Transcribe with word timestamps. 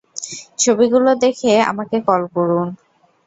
ছবিগুলো 0.59 1.09
দেখে 1.23 1.51
আমাকে 1.71 1.97
কল 2.07 2.21
করুন। 2.35 2.67